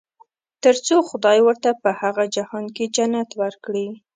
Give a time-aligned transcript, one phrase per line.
[0.63, 3.87] تر څو خدای ورته په هغه جهان کې جنت ورکړي.